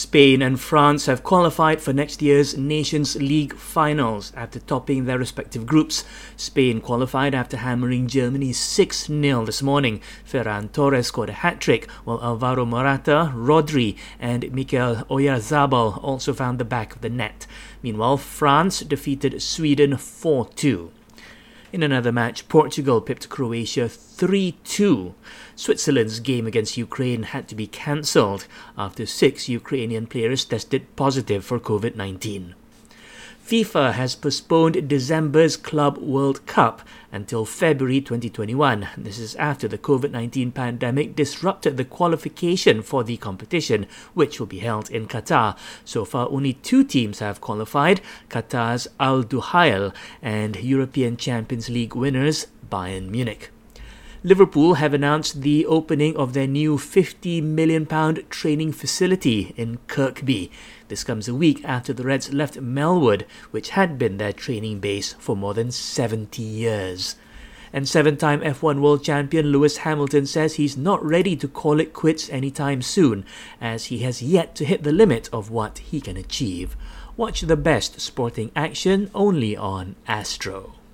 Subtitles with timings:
[0.00, 5.66] Spain and France have qualified for next year's Nations League finals after topping their respective
[5.66, 6.06] groups.
[6.38, 10.00] Spain qualified after hammering Germany 6 0 this morning.
[10.26, 16.58] Ferran Torres scored a hat trick, while Alvaro Morata, Rodri, and Mikel Oyarzabal also found
[16.58, 17.46] the back of the net.
[17.82, 20.92] Meanwhile, France defeated Sweden 4 2.
[21.72, 25.14] In another match, Portugal pipped Croatia 3 2.
[25.54, 28.46] Switzerland's game against Ukraine had to be cancelled
[28.76, 32.56] after six Ukrainian players tested positive for COVID 19.
[33.50, 38.86] FIFA has postponed December's Club World Cup until February 2021.
[38.96, 44.46] This is after the COVID 19 pandemic disrupted the qualification for the competition, which will
[44.46, 45.56] be held in Qatar.
[45.84, 52.46] So far, only two teams have qualified Qatar's Al Duhail and European Champions League winners
[52.70, 53.50] Bayern Munich.
[54.22, 57.86] Liverpool have announced the opening of their new £50 million
[58.28, 60.50] training facility in Kirkby.
[60.88, 65.14] This comes a week after the Reds left Melwood, which had been their training base
[65.14, 67.16] for more than 70 years.
[67.72, 71.94] And seven time F1 world champion Lewis Hamilton says he's not ready to call it
[71.94, 73.24] quits anytime soon,
[73.58, 76.76] as he has yet to hit the limit of what he can achieve.
[77.16, 80.74] Watch the best sporting action only on Astro.